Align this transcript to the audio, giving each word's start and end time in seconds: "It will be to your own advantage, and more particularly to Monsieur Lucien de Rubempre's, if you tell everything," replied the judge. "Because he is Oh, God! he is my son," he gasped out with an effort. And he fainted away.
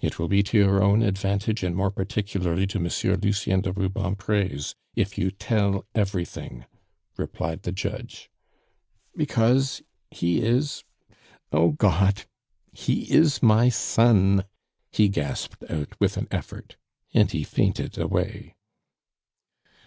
"It 0.00 0.18
will 0.18 0.26
be 0.28 0.42
to 0.42 0.56
your 0.56 0.82
own 0.82 1.02
advantage, 1.02 1.62
and 1.62 1.76
more 1.76 1.90
particularly 1.90 2.66
to 2.68 2.78
Monsieur 2.80 3.14
Lucien 3.14 3.60
de 3.60 3.72
Rubempre's, 3.74 4.74
if 4.96 5.18
you 5.18 5.30
tell 5.30 5.84
everything," 5.94 6.64
replied 7.18 7.64
the 7.64 7.70
judge. 7.70 8.30
"Because 9.14 9.82
he 10.10 10.40
is 10.40 10.82
Oh, 11.52 11.72
God! 11.72 12.24
he 12.72 13.02
is 13.12 13.42
my 13.42 13.68
son," 13.68 14.44
he 14.90 15.10
gasped 15.10 15.62
out 15.68 15.92
with 16.00 16.16
an 16.16 16.26
effort. 16.30 16.76
And 17.12 17.30
he 17.30 17.44
fainted 17.44 17.98
away. 17.98 18.54